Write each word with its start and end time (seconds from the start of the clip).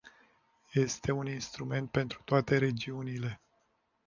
Este 0.73 1.11
un 1.11 1.25
instrument 1.27 1.89
pentru 1.91 2.21
toate 2.25 2.57
regiunile. 2.57 3.41